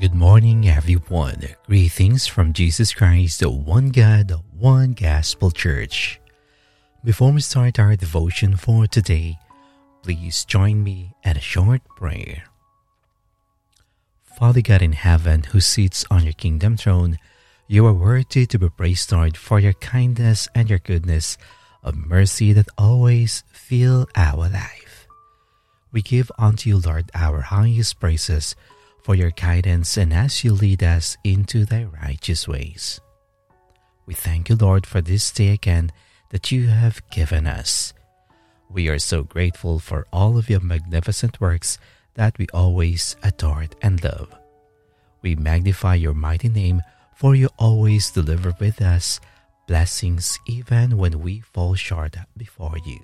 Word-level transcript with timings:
Good 0.00 0.14
morning, 0.14 0.66
everyone. 0.66 1.44
Greetings 1.66 2.26
from 2.26 2.54
Jesus 2.54 2.94
Christ, 2.94 3.40
the 3.40 3.50
one 3.50 3.90
God, 3.90 4.32
one 4.56 4.92
gospel 4.94 5.50
church. 5.50 6.18
Before 7.04 7.30
we 7.30 7.42
start 7.42 7.78
our 7.78 7.96
devotion 7.96 8.56
for 8.56 8.86
today, 8.86 9.38
please 10.02 10.46
join 10.46 10.82
me 10.82 11.12
at 11.22 11.36
a 11.36 11.40
short 11.44 11.82
prayer. 11.96 12.44
Father 14.38 14.62
God 14.62 14.80
in 14.80 14.92
heaven, 14.92 15.42
who 15.42 15.60
sits 15.60 16.06
on 16.10 16.24
your 16.24 16.32
kingdom 16.32 16.78
throne, 16.78 17.18
you 17.68 17.84
are 17.84 17.92
worthy 17.92 18.46
to 18.46 18.58
be 18.58 18.70
praised, 18.70 19.12
Lord, 19.12 19.36
for 19.36 19.60
your 19.60 19.74
kindness 19.74 20.48
and 20.54 20.70
your 20.70 20.78
goodness 20.78 21.36
of 21.82 21.94
mercy 21.94 22.54
that 22.54 22.72
always 22.78 23.44
fill 23.52 24.08
our 24.16 24.48
life. 24.48 25.06
We 25.92 26.00
give 26.00 26.32
unto 26.38 26.70
you, 26.70 26.78
Lord, 26.78 27.10
our 27.14 27.42
highest 27.42 28.00
praises 28.00 28.56
for 29.02 29.14
your 29.14 29.30
guidance 29.30 29.96
and 29.96 30.12
as 30.12 30.44
you 30.44 30.52
lead 30.52 30.82
us 30.82 31.16
into 31.24 31.64
thy 31.64 31.84
righteous 31.84 32.46
ways. 32.46 33.00
We 34.06 34.14
thank 34.14 34.48
you, 34.48 34.56
Lord, 34.56 34.86
for 34.86 35.00
this 35.00 35.30
day 35.30 35.48
again 35.48 35.92
that 36.30 36.50
you 36.50 36.68
have 36.68 37.08
given 37.10 37.46
us. 37.46 37.92
We 38.68 38.88
are 38.88 38.98
so 38.98 39.24
grateful 39.24 39.78
for 39.78 40.06
all 40.12 40.38
of 40.38 40.48
your 40.48 40.60
magnificent 40.60 41.40
works 41.40 41.78
that 42.14 42.38
we 42.38 42.46
always 42.52 43.16
adored 43.22 43.74
and 43.82 44.02
love. 44.02 44.34
We 45.22 45.34
magnify 45.36 45.96
your 45.96 46.14
mighty 46.14 46.48
name, 46.48 46.82
for 47.14 47.34
you 47.34 47.48
always 47.58 48.10
deliver 48.10 48.54
with 48.58 48.80
us 48.80 49.20
blessings 49.66 50.38
even 50.46 50.96
when 50.96 51.20
we 51.20 51.40
fall 51.40 51.74
short 51.74 52.16
before 52.36 52.76
you. 52.84 52.98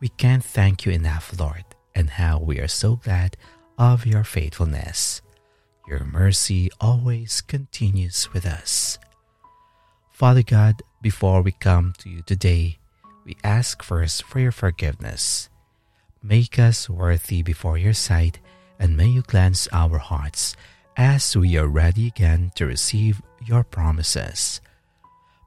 We 0.00 0.08
can't 0.08 0.44
thank 0.44 0.84
you 0.84 0.92
enough, 0.92 1.38
Lord, 1.38 1.64
and 1.94 2.10
how 2.10 2.38
we 2.38 2.58
are 2.58 2.68
so 2.68 2.96
glad 2.96 3.36
of 3.78 4.06
your 4.06 4.24
faithfulness. 4.24 5.22
Your 5.88 6.04
mercy 6.04 6.70
always 6.80 7.40
continues 7.40 8.32
with 8.32 8.46
us. 8.46 8.98
Father 10.10 10.42
God, 10.42 10.82
before 11.02 11.42
we 11.42 11.52
come 11.52 11.92
to 11.98 12.08
you 12.08 12.22
today, 12.22 12.78
we 13.24 13.36
ask 13.42 13.82
first 13.82 14.22
for 14.22 14.40
your 14.40 14.52
forgiveness. 14.52 15.48
Make 16.22 16.58
us 16.58 16.88
worthy 16.88 17.42
before 17.42 17.76
your 17.76 17.92
sight, 17.92 18.38
and 18.78 18.96
may 18.96 19.08
you 19.08 19.22
cleanse 19.22 19.68
our 19.72 19.98
hearts 19.98 20.56
as 20.96 21.36
we 21.36 21.56
are 21.56 21.66
ready 21.66 22.06
again 22.06 22.52
to 22.54 22.66
receive 22.66 23.20
your 23.44 23.64
promises. 23.64 24.60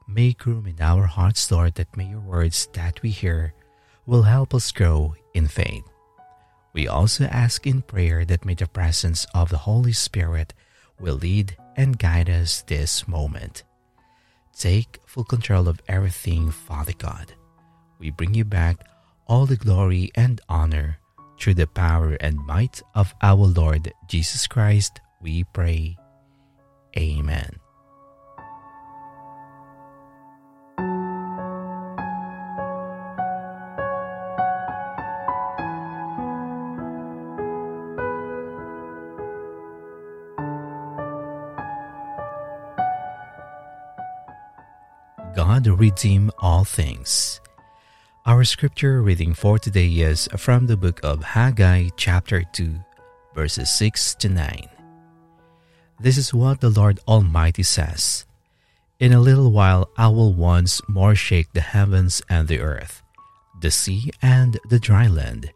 Make 0.06 0.46
room 0.46 0.66
in 0.66 0.80
our 0.80 1.04
hearts, 1.04 1.50
Lord, 1.50 1.74
that 1.74 1.96
may 1.96 2.06
your 2.06 2.20
words 2.20 2.68
that 2.74 3.02
we 3.02 3.10
hear 3.10 3.54
will 4.06 4.22
help 4.22 4.54
us 4.54 4.72
grow 4.72 5.14
in 5.34 5.48
faith. 5.48 5.84
We 6.72 6.86
also 6.86 7.24
ask 7.24 7.66
in 7.66 7.82
prayer 7.82 8.24
that 8.24 8.44
may 8.44 8.54
the 8.54 8.66
presence 8.66 9.26
of 9.34 9.48
the 9.48 9.58
Holy 9.58 9.92
Spirit 9.92 10.54
will 11.00 11.16
lead 11.16 11.56
and 11.76 11.98
guide 11.98 12.28
us 12.28 12.62
this 12.62 13.08
moment. 13.08 13.62
Take 14.56 15.00
full 15.06 15.24
control 15.24 15.68
of 15.68 15.80
everything, 15.88 16.50
Father 16.50 16.92
God. 16.96 17.34
We 17.98 18.10
bring 18.10 18.34
you 18.34 18.44
back 18.44 18.86
all 19.26 19.46
the 19.46 19.56
glory 19.56 20.10
and 20.14 20.40
honor 20.48 20.98
through 21.38 21.54
the 21.54 21.66
power 21.66 22.14
and 22.20 22.38
might 22.38 22.82
of 22.94 23.14
our 23.22 23.46
Lord 23.46 23.92
Jesus 24.08 24.46
Christ, 24.46 25.00
we 25.20 25.44
pray. 25.44 25.96
Amen. 26.96 27.60
God 45.38 45.68
redeem 45.68 46.32
all 46.40 46.64
things. 46.64 47.40
Our 48.26 48.42
scripture 48.42 49.02
reading 49.02 49.34
for 49.34 49.56
today 49.56 49.86
is 49.86 50.28
from 50.36 50.66
the 50.66 50.76
book 50.76 50.98
of 51.04 51.22
Haggai, 51.22 51.90
chapter 51.96 52.42
2, 52.42 52.74
verses 53.36 53.70
6 53.70 54.16
to 54.16 54.30
9. 54.30 54.68
This 56.00 56.18
is 56.18 56.34
what 56.34 56.60
the 56.60 56.70
Lord 56.70 56.98
Almighty 57.06 57.62
says 57.62 58.26
In 58.98 59.12
a 59.12 59.20
little 59.20 59.52
while 59.52 59.88
I 59.96 60.08
will 60.08 60.34
once 60.34 60.82
more 60.88 61.14
shake 61.14 61.52
the 61.52 61.60
heavens 61.60 62.20
and 62.28 62.48
the 62.48 62.58
earth, 62.58 63.00
the 63.60 63.70
sea 63.70 64.10
and 64.20 64.58
the 64.68 64.80
dry 64.80 65.06
land. 65.06 65.52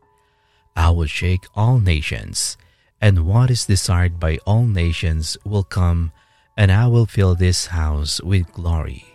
I 0.77 0.91
will 0.91 1.11
shake 1.11 1.43
all 1.57 1.81
nations, 1.81 2.57
and 3.01 3.27
what 3.27 3.51
is 3.51 3.67
desired 3.67 4.21
by 4.21 4.39
all 4.47 4.65
nations 4.65 5.37
will 5.45 5.65
come, 5.65 6.13
and 6.57 6.71
I 6.71 6.87
will 6.87 7.07
fill 7.07 7.35
this 7.35 7.75
house 7.75 8.23
with 8.23 8.53
glory 8.53 9.12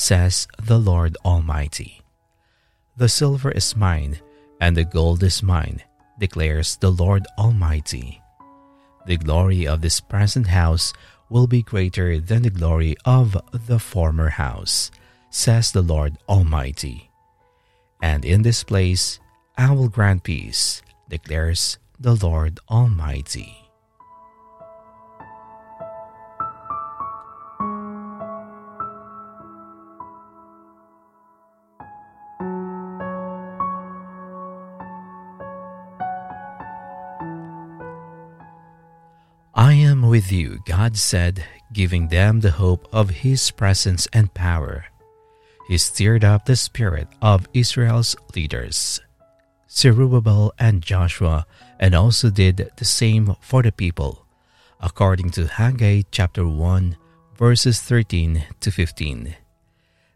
says 0.00 0.48
the 0.56 0.78
Lord 0.78 1.14
Almighty. 1.26 2.00
The 2.96 3.08
silver 3.08 3.52
is 3.52 3.76
mine, 3.76 4.18
and 4.58 4.74
the 4.74 4.84
gold 4.84 5.22
is 5.22 5.42
mine, 5.42 5.84
declares 6.18 6.76
the 6.76 6.88
Lord 6.88 7.26
Almighty. 7.36 8.22
The 9.04 9.18
glory 9.18 9.68
of 9.68 9.82
this 9.82 10.00
present 10.00 10.46
house 10.48 10.94
will 11.28 11.46
be 11.46 11.60
greater 11.60 12.18
than 12.18 12.42
the 12.42 12.50
glory 12.50 12.96
of 13.04 13.36
the 13.52 13.78
former 13.78 14.30
house, 14.30 14.90
says 15.28 15.70
the 15.70 15.82
Lord 15.82 16.16
Almighty. 16.26 17.10
And 18.00 18.24
in 18.24 18.40
this 18.40 18.64
place 18.64 19.20
I 19.58 19.72
will 19.72 19.92
grant 19.92 20.24
peace, 20.24 20.80
declares 21.10 21.76
the 22.00 22.16
Lord 22.16 22.58
Almighty. 22.70 23.59
With 40.10 40.32
you, 40.32 40.58
God 40.66 40.96
said, 40.96 41.44
giving 41.72 42.08
them 42.08 42.40
the 42.40 42.50
hope 42.50 42.88
of 42.92 43.22
His 43.22 43.52
presence 43.52 44.08
and 44.12 44.34
power. 44.34 44.86
He 45.68 45.78
stirred 45.78 46.24
up 46.24 46.44
the 46.44 46.56
spirit 46.56 47.06
of 47.22 47.46
Israel's 47.54 48.16
leaders, 48.34 49.00
Zerubbabel 49.70 50.52
and 50.58 50.82
Joshua, 50.82 51.46
and 51.78 51.94
also 51.94 52.28
did 52.28 52.72
the 52.76 52.84
same 52.84 53.36
for 53.40 53.62
the 53.62 53.70
people, 53.70 54.26
according 54.80 55.30
to 55.30 55.46
Haggai 55.46 56.02
chapter 56.10 56.44
1, 56.44 56.96
verses 57.38 57.80
13 57.80 58.44
to 58.58 58.70
15. 58.72 59.36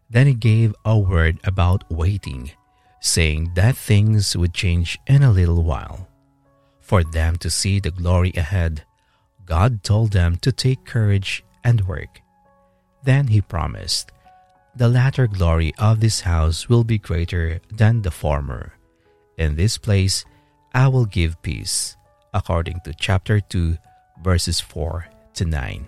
Then 0.09 0.27
he 0.27 0.33
gave 0.33 0.75
a 0.83 0.99
word 0.99 1.39
about 1.45 1.89
waiting, 1.89 2.51
saying 2.99 3.51
that 3.55 3.77
things 3.77 4.35
would 4.35 4.53
change 4.53 4.99
in 5.07 5.23
a 5.23 5.31
little 5.31 5.63
while. 5.63 6.09
For 6.81 7.01
them 7.01 7.37
to 7.37 7.49
see 7.49 7.79
the 7.79 7.91
glory 7.91 8.33
ahead, 8.35 8.83
God 9.45 9.83
told 9.83 10.11
them 10.11 10.37
to 10.37 10.51
take 10.51 10.85
courage 10.85 11.43
and 11.63 11.87
work. 11.87 12.21
Then 13.03 13.27
he 13.27 13.41
promised, 13.41 14.11
The 14.75 14.89
latter 14.89 15.27
glory 15.27 15.73
of 15.77 15.99
this 15.99 16.21
house 16.21 16.67
will 16.67 16.83
be 16.83 16.97
greater 16.97 17.61
than 17.71 18.01
the 18.01 18.11
former. 18.11 18.73
In 19.37 19.55
this 19.55 19.77
place 19.77 20.25
I 20.73 20.87
will 20.87 21.05
give 21.05 21.41
peace, 21.41 21.95
according 22.33 22.81
to 22.85 22.93
chapter 22.93 23.39
2, 23.39 23.77
verses 24.23 24.59
4 24.59 25.07
to 25.35 25.45
9. 25.45 25.87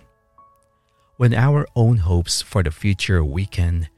When 1.16 1.34
our 1.34 1.66
own 1.74 1.98
hopes 1.98 2.42
for 2.42 2.62
the 2.62 2.70
future 2.70 3.24
weaken, 3.24 3.88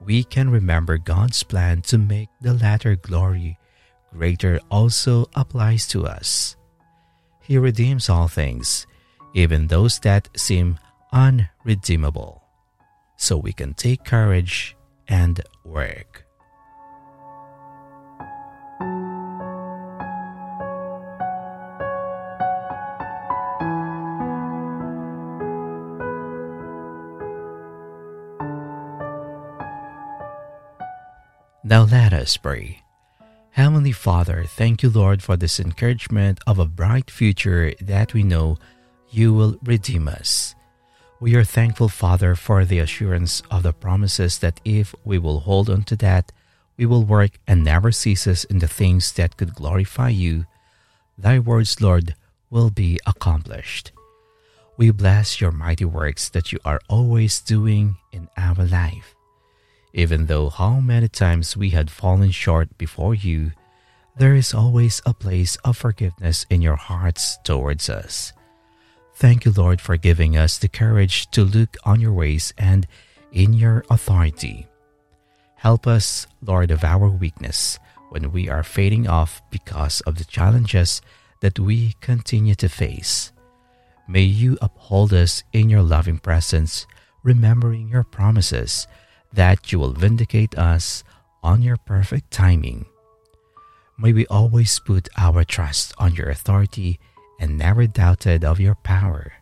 we 0.00 0.24
can 0.24 0.48
remember 0.48 0.96
God's 0.96 1.42
plan 1.42 1.82
to 1.82 1.98
make 1.98 2.30
the 2.40 2.54
latter 2.54 2.96
glory 2.96 3.58
greater 4.12 4.60
also 4.70 5.26
applies 5.34 5.86
to 5.88 6.06
us. 6.06 6.56
He 7.42 7.58
redeems 7.58 8.08
all 8.08 8.28
things 8.28 8.86
even 9.34 9.66
those 9.66 9.98
that 10.00 10.28
seem 10.36 10.78
unredeemable, 11.12 12.42
so 13.16 13.36
we 13.36 13.52
can 13.52 13.74
take 13.74 14.04
courage 14.04 14.76
and 15.08 15.40
work. 15.64 16.24
Now 31.62 31.84
let 31.84 32.12
us 32.12 32.36
pray. 32.36 32.82
Heavenly 33.52 33.92
Father, 33.92 34.44
thank 34.44 34.82
you, 34.82 34.90
Lord, 34.90 35.22
for 35.22 35.36
this 35.36 35.60
encouragement 35.60 36.40
of 36.44 36.58
a 36.58 36.66
bright 36.66 37.10
future 37.10 37.74
that 37.80 38.12
we 38.12 38.24
know 38.24 38.58
you 39.10 39.34
will 39.34 39.58
redeem 39.62 40.08
us. 40.08 40.54
We 41.20 41.34
are 41.36 41.44
thankful, 41.44 41.88
Father, 41.88 42.34
for 42.34 42.64
the 42.64 42.78
assurance 42.78 43.42
of 43.50 43.62
the 43.62 43.72
promises 43.72 44.38
that 44.38 44.60
if 44.64 44.94
we 45.04 45.18
will 45.18 45.40
hold 45.40 45.68
on 45.68 45.82
to 45.84 45.96
that, 45.96 46.32
we 46.78 46.86
will 46.86 47.04
work 47.04 47.32
and 47.46 47.62
never 47.62 47.92
ceases 47.92 48.44
in 48.44 48.58
the 48.58 48.68
things 48.68 49.12
that 49.12 49.36
could 49.36 49.54
glorify 49.54 50.08
you. 50.08 50.46
Thy 51.18 51.38
words, 51.38 51.80
Lord, 51.82 52.14
will 52.48 52.70
be 52.70 52.98
accomplished. 53.06 53.92
We 54.78 54.90
bless 54.90 55.42
your 55.42 55.52
mighty 55.52 55.84
works 55.84 56.30
that 56.30 56.52
you 56.52 56.58
are 56.64 56.80
always 56.88 57.42
doing 57.42 57.98
in 58.12 58.28
our 58.38 58.64
life. 58.64 59.14
Even 59.92 60.24
though 60.24 60.48
how 60.48 60.80
many 60.80 61.08
times 61.08 61.54
we 61.54 61.70
had 61.70 61.90
fallen 61.90 62.30
short 62.30 62.78
before 62.78 63.14
you, 63.14 63.52
there 64.16 64.34
is 64.34 64.54
always 64.54 65.02
a 65.04 65.12
place 65.12 65.56
of 65.64 65.76
forgiveness 65.76 66.46
in 66.48 66.62
your 66.62 66.76
hearts 66.76 67.36
towards 67.44 67.90
us. 67.90 68.32
Thank 69.20 69.44
you, 69.44 69.52
Lord, 69.52 69.82
for 69.82 69.98
giving 69.98 70.34
us 70.38 70.56
the 70.56 70.66
courage 70.66 71.30
to 71.32 71.44
look 71.44 71.76
on 71.84 72.00
your 72.00 72.14
ways 72.14 72.54
and 72.56 72.86
in 73.32 73.52
your 73.52 73.84
authority. 73.90 74.66
Help 75.56 75.86
us, 75.86 76.26
Lord, 76.40 76.70
of 76.70 76.84
our 76.84 77.10
weakness 77.10 77.78
when 78.08 78.32
we 78.32 78.48
are 78.48 78.62
fading 78.62 79.06
off 79.06 79.42
because 79.50 80.00
of 80.08 80.16
the 80.16 80.24
challenges 80.24 81.02
that 81.42 81.58
we 81.58 81.96
continue 82.00 82.54
to 82.54 82.68
face. 82.70 83.30
May 84.08 84.22
you 84.22 84.56
uphold 84.62 85.12
us 85.12 85.44
in 85.52 85.68
your 85.68 85.82
loving 85.82 86.16
presence, 86.16 86.86
remembering 87.22 87.90
your 87.90 88.04
promises 88.04 88.86
that 89.34 89.70
you 89.70 89.78
will 89.78 89.92
vindicate 89.92 90.56
us 90.56 91.04
on 91.42 91.60
your 91.60 91.76
perfect 91.76 92.30
timing. 92.30 92.86
May 93.98 94.14
we 94.14 94.26
always 94.28 94.80
put 94.80 95.10
our 95.18 95.44
trust 95.44 95.92
on 95.98 96.14
your 96.14 96.30
authority 96.30 96.98
and 97.40 97.58
never 97.58 97.86
doubted 97.86 98.44
of 98.44 98.60
your 98.60 98.76
power. 98.76 99.32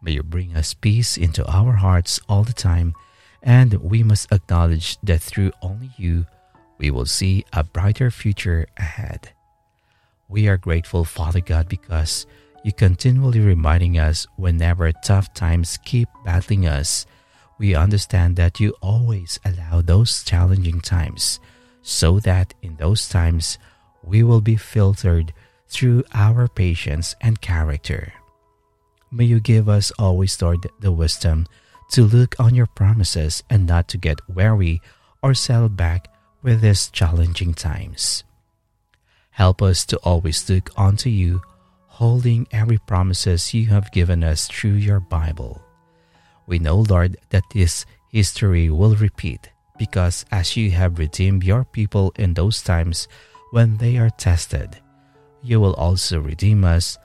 May 0.00 0.12
you 0.12 0.22
bring 0.22 0.56
us 0.56 0.72
peace 0.72 1.18
into 1.18 1.44
our 1.44 1.72
hearts 1.72 2.20
all 2.28 2.44
the 2.44 2.54
time, 2.54 2.94
and 3.42 3.74
we 3.74 4.02
must 4.02 4.32
acknowledge 4.32 4.96
that 5.02 5.20
through 5.20 5.52
only 5.60 5.90
you 5.98 6.24
we 6.78 6.90
will 6.90 7.06
see 7.06 7.44
a 7.52 7.64
brighter 7.64 8.10
future 8.10 8.66
ahead. 8.78 9.32
We 10.28 10.46
are 10.46 10.56
grateful, 10.56 11.04
Father 11.04 11.40
God, 11.40 11.68
because 11.68 12.26
you 12.62 12.72
continually 12.72 13.40
reminding 13.40 13.98
us 13.98 14.26
whenever 14.36 14.92
tough 14.92 15.34
times 15.34 15.78
keep 15.84 16.08
battling 16.24 16.66
us. 16.66 17.06
We 17.58 17.74
understand 17.74 18.36
that 18.36 18.60
you 18.60 18.74
always 18.80 19.40
allow 19.44 19.80
those 19.80 20.22
challenging 20.22 20.80
times 20.80 21.40
so 21.82 22.20
that 22.20 22.54
in 22.62 22.76
those 22.76 23.08
times 23.08 23.58
we 24.04 24.22
will 24.22 24.40
be 24.40 24.56
filtered 24.56 25.32
through 25.68 26.04
our 26.14 26.48
patience 26.48 27.14
and 27.20 27.40
character. 27.40 28.12
May 29.10 29.24
you 29.24 29.40
give 29.40 29.68
us 29.68 29.90
always, 29.98 30.40
Lord, 30.40 30.66
the 30.80 30.92
wisdom 30.92 31.46
to 31.92 32.04
look 32.04 32.36
on 32.38 32.54
your 32.54 32.66
promises 32.66 33.42
and 33.48 33.66
not 33.66 33.88
to 33.88 33.98
get 33.98 34.20
weary 34.28 34.82
or 35.22 35.34
settle 35.34 35.68
back 35.68 36.08
with 36.42 36.60
these 36.60 36.90
challenging 36.90 37.54
times. 37.54 38.24
Help 39.30 39.62
us 39.62 39.86
to 39.86 39.96
always 39.98 40.48
look 40.50 40.70
unto 40.76 41.08
you, 41.08 41.40
holding 41.86 42.46
every 42.50 42.78
promises 42.78 43.54
you 43.54 43.66
have 43.66 43.92
given 43.92 44.22
us 44.22 44.48
through 44.48 44.74
your 44.74 45.00
Bible. 45.00 45.62
We 46.46 46.58
know, 46.58 46.78
Lord, 46.78 47.16
that 47.30 47.44
this 47.52 47.86
history 48.10 48.68
will 48.70 48.96
repeat 48.96 49.50
because 49.78 50.24
as 50.30 50.56
you 50.56 50.70
have 50.72 50.98
redeemed 50.98 51.44
your 51.44 51.64
people 51.64 52.12
in 52.16 52.34
those 52.34 52.62
times 52.62 53.08
when 53.52 53.76
they 53.76 53.96
are 53.96 54.10
tested, 54.10 54.80
you 55.42 55.60
will 55.60 55.74
also 55.74 56.20
redeem 56.20 56.64
us 56.64 56.98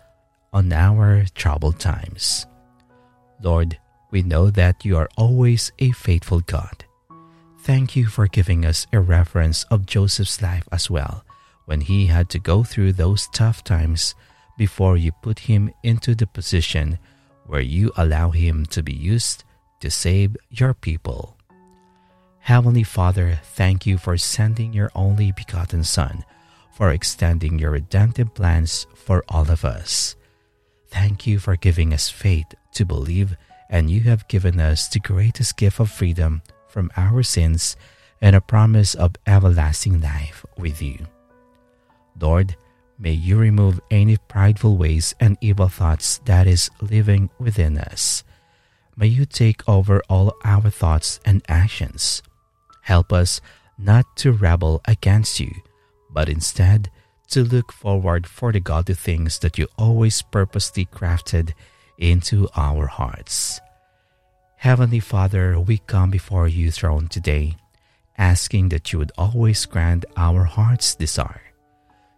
on 0.51 0.71
our 0.71 1.25
troubled 1.35 1.80
times. 1.80 2.45
Lord, 3.41 3.77
we 4.12 4.21
know 4.21 4.50
that 4.51 4.85
you 4.85 4.97
are 4.97 5.09
always 5.18 5.71
a 5.80 5.91
faithful 5.91 6.41
God. 6.41 6.85
Thank 7.62 7.95
you 7.95 8.07
for 8.07 8.27
giving 8.27 8.65
us 8.65 8.85
a 8.94 9.00
reference 9.00 9.63
of 9.65 9.85
Joseph's 9.85 10.41
life 10.41 10.68
as 10.71 10.89
well, 10.89 11.24
when 11.65 11.81
he 11.81 12.07
had 12.07 12.30
to 12.30 12.39
go 12.39 12.63
through 12.63 12.94
those 12.94 13.27
tough 13.33 13.63
times 13.63 14.15
before 14.57 14.97
you 14.97 15.12
put 15.24 15.39
him 15.39 15.71
into 15.81 16.13
the 16.13 16.27
position 16.27 17.00
where 17.47 17.62
you 17.62 17.91
allow 17.97 18.30
him 18.30 18.65
to 18.68 18.83
be 18.83 18.94
used 18.94 19.44
to 19.80 19.89
save 19.89 20.38
your 20.50 20.74
people. 20.74 21.38
Heavenly 22.39 22.83
Father, 22.83 23.39
thank 23.44 23.85
you 23.85 23.97
for 23.97 24.18
sending 24.18 24.74
your 24.74 24.91
only 24.94 25.31
begotten 25.31 25.83
Son, 25.83 26.24
for 26.73 26.91
extending 26.91 27.59
your 27.59 27.71
redemptive 27.71 28.33
plans 28.33 28.87
for 28.93 29.23
all 29.29 29.49
of 29.49 29.63
us. 29.63 30.15
Thank 30.89 31.25
you 31.25 31.39
for 31.39 31.55
giving 31.55 31.93
us 31.93 32.09
faith 32.09 32.53
to 32.73 32.85
believe, 32.85 33.37
and 33.69 33.89
you 33.89 34.01
have 34.01 34.27
given 34.27 34.59
us 34.59 34.87
the 34.87 34.99
greatest 34.99 35.57
gift 35.57 35.79
of 35.79 35.89
freedom 35.89 36.41
from 36.67 36.91
our 36.97 37.23
sins 37.23 37.77
and 38.21 38.35
a 38.35 38.41
promise 38.41 38.95
of 38.95 39.15
everlasting 39.27 40.01
life 40.01 40.45
with 40.57 40.81
you. 40.81 41.07
Lord, 42.19 42.55
may 42.97 43.11
you 43.11 43.37
remove 43.37 43.79
any 43.91 44.17
prideful 44.17 44.77
ways 44.77 45.13
and 45.19 45.37
evil 45.41 45.67
thoughts 45.67 46.19
that 46.25 46.47
is 46.47 46.69
living 46.81 47.29
within 47.39 47.77
us. 47.77 48.23
May 48.95 49.07
you 49.07 49.25
take 49.25 49.67
over 49.67 50.01
all 50.09 50.35
our 50.43 50.69
thoughts 50.69 51.19
and 51.25 51.43
actions. 51.47 52.21
Help 52.81 53.11
us 53.11 53.41
not 53.77 54.05
to 54.17 54.31
rebel 54.31 54.81
against 54.85 55.39
you, 55.39 55.51
but 56.13 56.30
instead 56.30 56.89
to 57.30 57.44
look 57.44 57.71
forward 57.71 58.27
for 58.27 58.51
the 58.51 58.60
godly 58.60 58.95
things 58.95 59.39
that 59.39 59.57
you 59.57 59.68
always 59.77 60.21
purposely 60.21 60.86
crafted 60.86 61.54
into 61.98 62.48
our 62.56 62.88
hearts. 62.88 63.60
Heavenly 64.57 65.00
Father, 65.00 65.60
we 65.60 65.80
come 65.80 66.12
before 66.12 66.48
you 66.48 66.71
throne 66.71 67.07
today, 67.07 67.57
asking 68.18 68.69
that 68.69 68.94
you 68.94 69.00
would 69.00 69.12
always 69.18 69.65
grant 69.65 70.06
our 70.15 70.44
heart's 70.44 70.95
desire 70.95 71.42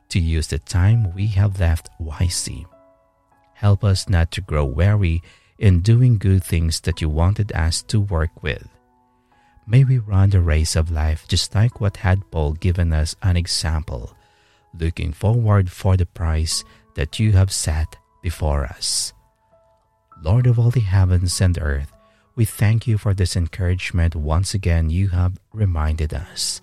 to 0.09 0.19
use 0.19 0.47
the 0.47 0.59
time 0.59 1.13
we 1.15 1.27
have 1.27 1.59
left 1.59 1.89
wisely. 1.99 2.67
Help 3.53 3.83
us 3.83 4.09
not 4.09 4.31
to 4.31 4.41
grow 4.41 4.65
weary 4.65 5.23
in 5.57 5.79
doing 5.79 6.17
good 6.17 6.43
things 6.43 6.81
that 6.81 7.01
you 7.01 7.09
wanted 7.09 7.51
us 7.53 7.81
to 7.83 7.99
work 7.99 8.43
with. 8.43 8.67
May 9.67 9.83
we 9.83 9.97
run 9.97 10.29
the 10.29 10.41
race 10.41 10.75
of 10.75 10.91
life 10.91 11.27
just 11.27 11.55
like 11.55 11.81
what 11.81 11.97
had 11.97 12.29
Paul 12.29 12.53
given 12.53 12.93
us 12.93 13.15
an 13.23 13.35
example, 13.35 14.15
looking 14.79 15.11
forward 15.11 15.71
for 15.71 15.97
the 15.97 16.05
prize 16.05 16.63
that 16.93 17.19
you 17.19 17.31
have 17.31 17.51
set 17.51 17.97
before 18.21 18.65
us. 18.65 19.11
Lord 20.21 20.45
of 20.45 20.59
all 20.59 20.69
the 20.69 20.81
heavens 20.81 21.41
and 21.41 21.57
earth, 21.59 21.91
we 22.35 22.45
thank 22.45 22.85
you 22.85 22.99
for 22.99 23.13
this 23.13 23.35
encouragement 23.35 24.15
once 24.15 24.53
again 24.53 24.89
you 24.89 25.09
have 25.09 25.39
reminded 25.51 26.13
us. 26.13 26.61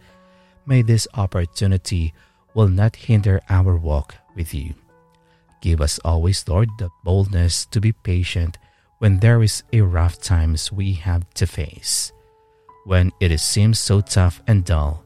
May 0.64 0.82
this 0.82 1.08
opportunity 1.14 2.14
will 2.54 2.68
not 2.68 2.94
hinder 2.94 3.40
our 3.48 3.76
walk 3.76 4.14
with 4.36 4.54
you. 4.54 4.74
Give 5.60 5.80
us 5.80 5.98
always, 6.04 6.46
Lord, 6.46 6.68
the 6.78 6.90
boldness 7.02 7.66
to 7.66 7.80
be 7.80 7.92
patient 7.92 8.58
when 8.98 9.18
there 9.18 9.42
is 9.42 9.64
a 9.72 9.80
rough 9.80 10.20
times 10.20 10.70
we 10.70 10.92
have 10.94 11.28
to 11.34 11.46
face. 11.46 12.12
When 12.84 13.12
it 13.20 13.36
seems 13.38 13.78
so 13.78 14.00
tough 14.00 14.42
and 14.46 14.64
dull, 14.64 15.04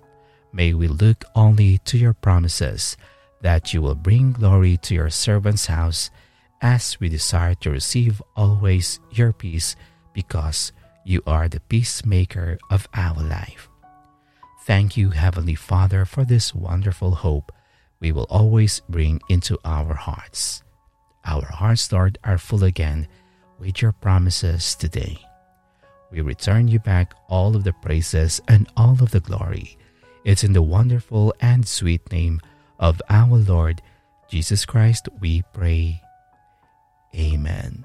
may 0.52 0.73
we 0.73 0.88
look 0.88 1.25
only 1.35 1.78
to 1.78 1.99
your 1.99 2.14
promises 2.14 2.97
that 3.42 3.75
you 3.75 3.83
will 3.83 3.95
bring 3.95 4.33
glory 4.33 4.78
to 4.78 4.95
your 4.95 5.11
servant's 5.11 5.66
house 5.66 6.11
as 6.62 6.99
we 6.99 7.09
desire 7.09 7.54
to 7.54 7.71
receive 7.71 8.23
always 8.35 8.99
your 9.11 9.33
peace 9.33 9.76
because 10.14 10.73
you 11.04 11.23
are 11.26 11.49
the 11.49 11.61
peacemaker 11.61 12.59
of 12.71 12.88
our 12.95 13.23
life. 13.23 13.68
Thank 14.64 14.97
you, 14.97 15.11
Heavenly 15.11 15.54
Father, 15.54 16.04
for 16.04 16.25
this 16.25 16.54
wonderful 16.54 17.16
hope 17.16 17.52
we 18.00 18.11
will 18.11 18.26
always 18.30 18.80
bring 18.88 19.21
into 19.28 19.59
our 19.64 19.95
hearts. 19.95 20.62
Our 21.25 21.45
hearts, 21.45 21.92
Lord, 21.92 22.18
are 22.25 22.38
full 22.38 22.64
again 22.64 23.06
with 23.59 23.83
your 23.83 23.92
promises 23.92 24.75
today. 24.75 25.25
We 26.11 26.21
return 26.21 26.69
you 26.69 26.79
back 26.79 27.15
all 27.29 27.57
of 27.57 27.65
the 27.65 27.73
praises 27.73 28.41
and 28.49 28.69
all 28.77 29.03
of 29.03 29.11
the 29.11 29.21
glory. 29.21 29.77
It's 30.25 30.45
in 30.45 30.53
the 30.53 30.63
wonderful 30.63 31.35
and 31.41 31.67
sweet 31.67 32.11
name 32.11 32.41
of 32.79 33.01
our 33.09 33.37
Lord 33.37 33.83
Jesus 34.29 34.65
Christ 34.65 35.09
we 35.21 35.43
pray. 35.53 36.03
Amen. 37.15 37.85